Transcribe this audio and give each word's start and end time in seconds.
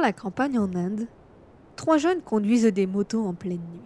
La 0.00 0.14
campagne 0.14 0.58
en 0.58 0.74
Inde, 0.74 1.08
trois 1.76 1.98
jeunes 1.98 2.22
conduisent 2.22 2.64
des 2.64 2.86
motos 2.86 3.22
en 3.22 3.34
pleine 3.34 3.60
nuit. 3.70 3.82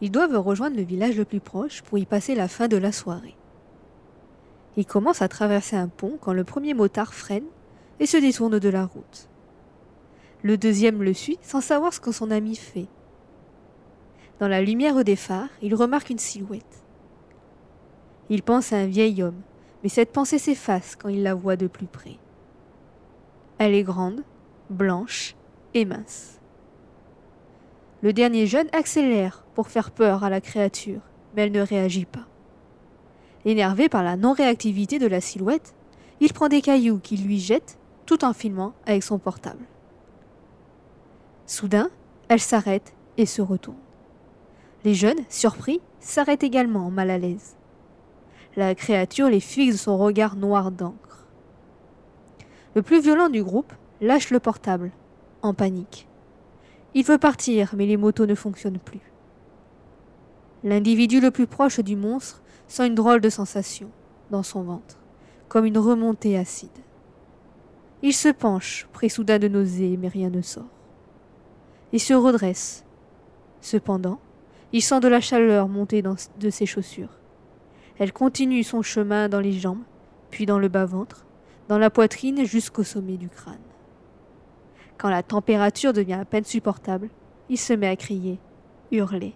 Ils 0.00 0.10
doivent 0.10 0.38
rejoindre 0.38 0.76
le 0.76 0.82
village 0.82 1.18
le 1.18 1.26
plus 1.26 1.38
proche 1.38 1.82
pour 1.82 1.98
y 1.98 2.06
passer 2.06 2.34
la 2.34 2.48
fin 2.48 2.66
de 2.66 2.78
la 2.78 2.92
soirée. 2.92 3.36
Ils 4.78 4.86
commencent 4.86 5.20
à 5.20 5.28
traverser 5.28 5.76
un 5.76 5.88
pont 5.88 6.16
quand 6.18 6.32
le 6.32 6.44
premier 6.44 6.72
motard 6.72 7.12
freine 7.12 7.44
et 8.00 8.06
se 8.06 8.16
détourne 8.16 8.58
de 8.58 8.68
la 8.70 8.86
route. 8.86 9.28
Le 10.42 10.56
deuxième 10.56 11.02
le 11.02 11.12
suit 11.12 11.38
sans 11.42 11.60
savoir 11.60 11.92
ce 11.92 12.00
que 12.00 12.10
son 12.10 12.30
ami 12.30 12.56
fait. 12.56 12.88
Dans 14.40 14.48
la 14.48 14.62
lumière 14.62 15.04
des 15.04 15.16
phares, 15.16 15.50
il 15.60 15.74
remarque 15.74 16.08
une 16.08 16.18
silhouette. 16.18 16.82
Il 18.30 18.42
pense 18.42 18.72
à 18.72 18.76
un 18.76 18.86
vieil 18.86 19.22
homme, 19.22 19.42
mais 19.82 19.90
cette 19.90 20.12
pensée 20.12 20.38
s'efface 20.38 20.96
quand 20.96 21.10
il 21.10 21.22
la 21.22 21.34
voit 21.34 21.56
de 21.56 21.66
plus 21.66 21.86
près. 21.86 22.16
Elle 23.58 23.74
est 23.74 23.82
grande, 23.82 24.22
blanche 24.72 25.36
et 25.74 25.84
mince. 25.84 26.40
Le 28.02 28.12
dernier 28.12 28.46
jeune 28.46 28.68
accélère 28.72 29.44
pour 29.54 29.68
faire 29.68 29.92
peur 29.92 30.24
à 30.24 30.30
la 30.30 30.40
créature, 30.40 31.00
mais 31.34 31.42
elle 31.42 31.52
ne 31.52 31.62
réagit 31.62 32.04
pas. 32.04 32.26
Énervé 33.44 33.88
par 33.88 34.02
la 34.02 34.16
non-réactivité 34.16 34.98
de 34.98 35.06
la 35.06 35.20
silhouette, 35.20 35.74
il 36.20 36.32
prend 36.32 36.48
des 36.48 36.62
cailloux 36.62 36.98
qu'il 36.98 37.24
lui 37.24 37.38
jette 37.38 37.78
tout 38.06 38.24
en 38.24 38.32
filmant 38.32 38.74
avec 38.86 39.02
son 39.02 39.18
portable. 39.18 39.64
Soudain, 41.46 41.90
elle 42.28 42.40
s'arrête 42.40 42.94
et 43.16 43.26
se 43.26 43.42
retourne. 43.42 43.76
Les 44.84 44.94
jeunes, 44.94 45.20
surpris, 45.28 45.80
s'arrêtent 46.00 46.44
également 46.44 46.90
mal 46.90 47.10
à 47.10 47.18
l'aise. 47.18 47.56
La 48.56 48.74
créature 48.74 49.28
les 49.28 49.40
fixe 49.40 49.74
de 49.74 49.78
son 49.78 49.96
regard 49.96 50.36
noir 50.36 50.70
d'encre. 50.70 51.26
Le 52.74 52.82
plus 52.82 53.00
violent 53.00 53.28
du 53.28 53.42
groupe 53.42 53.72
lâche 54.02 54.30
le 54.30 54.40
portable, 54.40 54.90
en 55.42 55.54
panique. 55.54 56.08
Il 56.92 57.04
veut 57.04 57.18
partir, 57.18 57.72
mais 57.76 57.86
les 57.86 57.96
motos 57.96 58.26
ne 58.26 58.34
fonctionnent 58.34 58.80
plus. 58.80 59.12
L'individu 60.64 61.20
le 61.20 61.30
plus 61.30 61.46
proche 61.46 61.78
du 61.78 61.94
monstre 61.94 62.42
sent 62.66 62.88
une 62.88 62.96
drôle 62.96 63.20
de 63.20 63.30
sensation 63.30 63.90
dans 64.30 64.42
son 64.42 64.62
ventre, 64.62 64.98
comme 65.48 65.66
une 65.66 65.78
remontée 65.78 66.36
acide. 66.36 66.70
Il 68.02 68.12
se 68.12 68.28
penche, 68.28 68.88
pris 68.92 69.08
soudain 69.08 69.38
de 69.38 69.46
nausée, 69.46 69.96
mais 69.96 70.08
rien 70.08 70.30
ne 70.30 70.42
sort. 70.42 70.66
Il 71.92 72.00
se 72.00 72.14
redresse. 72.14 72.84
Cependant, 73.60 74.18
il 74.72 74.82
sent 74.82 74.98
de 74.98 75.08
la 75.08 75.20
chaleur 75.20 75.68
monter 75.68 76.02
dans 76.02 76.16
de 76.40 76.50
ses 76.50 76.66
chaussures. 76.66 77.20
Elle 77.98 78.12
continue 78.12 78.64
son 78.64 78.82
chemin 78.82 79.28
dans 79.28 79.38
les 79.38 79.52
jambes, 79.52 79.84
puis 80.30 80.44
dans 80.44 80.58
le 80.58 80.68
bas-ventre, 80.68 81.24
dans 81.68 81.78
la 81.78 81.90
poitrine 81.90 82.44
jusqu'au 82.44 82.82
sommet 82.82 83.16
du 83.16 83.28
crâne. 83.28 83.58
Quand 85.02 85.10
la 85.10 85.24
température 85.24 85.92
devient 85.92 86.12
à 86.12 86.24
peine 86.24 86.44
supportable, 86.44 87.08
il 87.48 87.58
se 87.58 87.72
met 87.72 87.88
à 87.88 87.96
crier, 87.96 88.38
hurler. 88.92 89.34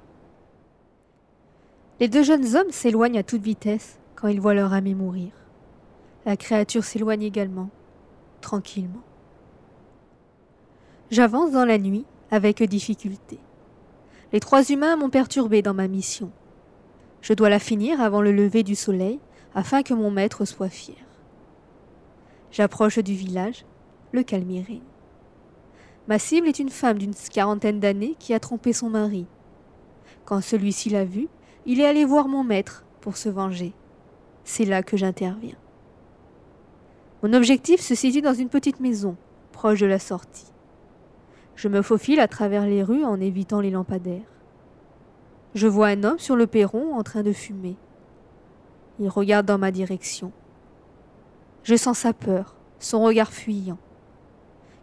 Les 1.99 2.07
deux 2.07 2.23
jeunes 2.23 2.55
hommes 2.55 2.71
s'éloignent 2.71 3.19
à 3.19 3.25
toute 3.25 3.43
vitesse 3.43 3.99
quand 4.15 4.29
ils 4.29 4.41
voient 4.41 4.55
leur 4.55 4.73
ami 4.73 4.95
mourir. 4.95 5.33
La 6.25 6.37
créature 6.37 6.85
s'éloigne 6.85 7.25
également, 7.25 7.69
tranquillement. 8.41 9.03
J'avance 11.11 11.51
dans 11.51 11.65
la 11.65 11.79
nuit 11.79 12.05
avec 12.31 12.63
difficulté. 12.63 13.41
Les 14.33 14.39
trois 14.39 14.71
humains 14.71 14.95
m'ont 14.95 15.11
perturbé 15.11 15.63
dans 15.63 15.75
ma 15.75 15.89
mission. 15.89 16.31
Je 17.23 17.33
dois 17.33 17.51
la 17.51 17.59
finir 17.59 18.01
avant 18.01 18.23
le 18.23 18.31
lever 18.31 18.63
du 18.63 18.77
soleil 18.77 19.19
afin 19.53 19.83
que 19.83 19.95
mon 19.95 20.13
maître 20.13 20.45
soit 20.45 20.69
fier. 20.69 21.05
J'approche 22.53 23.01
du 23.01 23.15
village, 23.15 23.65
le 24.13 24.23
calme 24.23 24.53
Ma 26.09 26.19
cible 26.19 26.47
est 26.47 26.59
une 26.59 26.71
femme 26.71 26.99
d'une 26.99 27.15
quarantaine 27.15 27.81
d'années 27.81 28.15
qui 28.19 28.33
a 28.33 28.41
trompé 28.41 28.73
son 28.73 28.91
mari. 28.91 29.27
Quand 30.25 30.41
celui-ci 30.41 30.91
l'a 30.91 31.05
vue, 31.05 31.29
il 31.67 31.81
est 31.81 31.87
allé 31.87 32.05
voir 32.05 32.29
mon 32.29 32.45
maître 32.45 32.85
pour 33.01 33.17
se 33.17 33.29
venger. 33.29 33.73
C'est 34.45 34.65
là 34.65 34.83
que 34.83 34.97
j'interviens. 34.97 35.57
Mon 37.23 37.33
objectif 37.33 37.81
se 37.81 37.97
situe 37.97 38.23
dans 38.23 38.35
une 38.35 38.49
petite 38.49 38.79
maison, 38.79 39.17
proche 39.51 39.81
de 39.81 39.87
la 39.87 39.99
sortie. 39.99 40.53
Je 41.57 41.69
me 41.69 41.83
faufile 41.83 42.21
à 42.21 42.29
travers 42.29 42.67
les 42.67 42.83
rues 42.83 43.05
en 43.05 43.21
évitant 43.21 43.61
les 43.61 43.71
lampadaires. 43.71 44.31
Je 45.55 45.67
vois 45.67 45.89
un 45.89 46.05
homme 46.05 46.19
sur 46.19 46.37
le 46.37 46.47
perron 46.47 46.95
en 46.95 47.03
train 47.03 47.23
de 47.23 47.33
fumer. 47.33 47.77
Il 49.01 49.09
regarde 49.09 49.47
dans 49.47 49.59
ma 49.59 49.73
direction. 49.73 50.31
Je 51.65 51.75
sens 51.75 51.99
sa 51.99 52.13
peur, 52.13 52.55
son 52.79 53.03
regard 53.03 53.33
fuyant. 53.33 53.79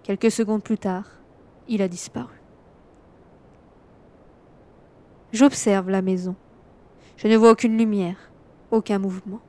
Quelques 0.04 0.32
secondes 0.32 0.62
plus 0.62 0.78
tard, 0.78 1.06
il 1.70 1.82
a 1.82 1.88
disparu. 1.88 2.36
J'observe 5.32 5.90
la 5.90 6.02
maison. 6.02 6.36
Je 7.16 7.30
ne 7.30 7.38
vois 7.38 7.52
aucune 7.52 7.78
lumière, 7.78 8.18
aucun 8.70 9.00
mouvement. 9.00 9.40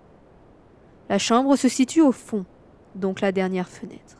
La 1.09 1.19
chambre 1.19 1.57
se 1.57 1.69
situe 1.69 2.03
au 2.03 2.13
fond, 2.13 2.45
donc 2.95 3.21
la 3.21 3.33
dernière 3.33 3.69
fenêtre. 3.69 4.17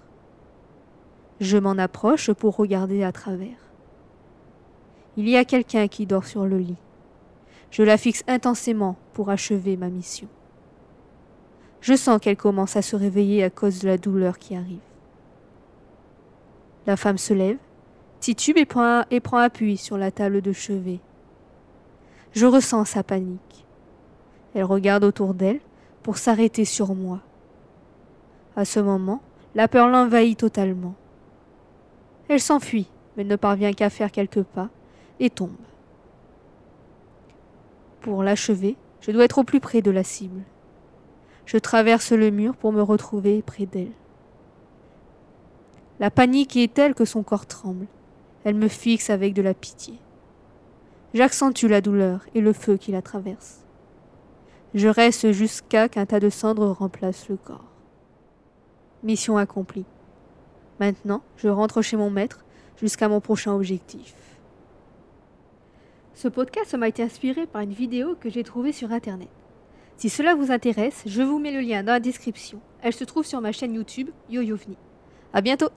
Je 1.39 1.57
m'en 1.57 1.79
approche 1.79 2.33
pour 2.33 2.57
regarder 2.57 3.05
à 3.05 3.13
travers. 3.13 3.59
Il 5.17 5.29
y 5.29 5.37
a 5.37 5.45
quelqu'un 5.45 5.87
qui 5.87 6.05
dort 6.05 6.27
sur 6.27 6.47
le 6.47 6.59
lit. 6.59 6.83
Je 7.71 7.85
la 7.85 7.97
fixe 7.97 8.25
intensément 8.27 8.97
pour 9.13 9.31
achever 9.31 9.77
ma 9.77 9.89
mission. 9.89 10.29
Je 11.81 11.95
sens 11.95 12.21
qu'elle 12.21 12.37
commence 12.37 12.75
à 12.77 12.83
se 12.83 12.97
réveiller 12.97 13.45
à 13.45 13.51
cause 13.51 13.79
de 13.79 13.87
la 13.87 13.99
douleur 13.99 14.39
qui 14.39 14.57
arrive. 14.57 14.81
La 16.87 16.97
femme 16.97 17.19
se 17.19 17.33
lève, 17.33 17.57
titube 18.21 18.59
et 18.59 18.67
prend, 18.67 19.05
appui 19.39 19.77
sur 19.77 19.97
la 19.97 20.11
table 20.11 20.43
de 20.43 20.53
chevet. 20.53 21.01
Je 22.33 22.47
ressens 22.47 22.85
sa 22.85 23.03
panique. 23.03 23.67
Elle 24.55 24.65
regarde 24.65 25.05
autour 25.05 25.35
d'elle 25.35 25.61
pour 26.03 26.19
s'arrêter 26.19 26.65
sur 26.65 26.95
moi. 26.95 27.21
À 28.57 28.65
ce 28.65 28.81
moment, 28.81 29.23
la 29.55 29.69
peur 29.69 29.89
l'envahit 29.89 30.39
totalement. 30.39 30.95
Elle 32.29 32.41
s'enfuit, 32.41 32.89
mais 33.17 33.25
ne 33.25 33.37
parvient 33.37 33.73
qu'à 33.73 33.91
faire 33.91 34.13
quelques 34.13 34.43
pas, 34.43 34.69
et 35.21 35.31
tombe. 35.31 35.51
Pour 38.01 38.23
l'achever, 38.23 38.77
je 39.01 39.11
dois 39.11 39.25
être 39.25 39.39
au 39.39 39.45
plus 39.45 39.61
près 39.61 39.81
de 39.81 39.91
la 39.91 40.05
cible. 40.05 40.43
Je 41.47 41.57
traverse 41.57 42.13
le 42.13 42.31
mur 42.31 42.57
pour 42.57 42.73
me 42.73 42.83
retrouver 42.83 43.43
près 43.43 43.67
d'elle. 43.67 43.93
La 46.01 46.11
panique 46.11 46.57
est 46.57 46.75
telle 46.75 46.95
que 46.95 47.05
son 47.05 47.23
corps 47.23 47.47
tremble. 47.47 47.87
Elle 48.45 48.57
me 48.57 48.69
fixe 48.69 49.11
avec 49.11 49.33
de 49.33 49.43
la 49.43 49.55
pitié. 49.55 49.95
J'accentue 51.15 51.67
la 51.67 51.81
douleur 51.81 52.27
et 52.35 52.41
le 52.41 52.53
feu 52.53 52.77
qui 52.77 52.91
la 52.91 53.03
traverse. 53.03 53.65
Je 54.75 54.89
reste 54.89 55.31
jusqu'à 55.31 55.89
qu'un 55.89 56.05
tas 56.05 56.19
de 56.19 56.29
cendres 56.31 56.73
remplace 56.73 57.29
le 57.29 57.37
corps. 57.37 57.71
Mission 59.05 59.37
accomplie. 59.37 59.87
Maintenant, 60.81 61.23
je 61.37 61.49
rentre 61.49 61.81
chez 61.83 61.97
mon 61.97 62.11
maître 62.11 62.45
jusqu'à 62.81 63.09
mon 63.09 63.21
prochain 63.21 63.53
objectif. 63.53 64.15
Ce 66.15 66.27
podcast 66.27 66.75
m'a 66.75 66.89
été 66.89 67.05
inspiré 67.05 67.47
par 67.47 67.63
une 67.63 67.73
vidéo 67.73 68.17
que 68.19 68.31
j'ai 68.31 68.43
trouvée 68.43 68.73
sur 68.73 68.91
internet. 68.91 69.29
Si 69.97 70.09
cela 70.09 70.35
vous 70.35 70.51
intéresse, 70.51 71.05
je 71.07 71.23
vous 71.23 71.39
mets 71.39 71.53
le 71.53 71.61
lien 71.61 71.85
dans 71.85 71.93
la 71.93 72.01
description. 72.01 72.61
Elle 72.83 72.93
se 72.93 73.05
trouve 73.05 73.25
sur 73.25 73.41
ma 73.41 73.53
chaîne 73.53 73.75
YouTube 73.75 74.11
YoYoVni. 74.29 74.77
À 75.33 75.41
bientôt! 75.41 75.71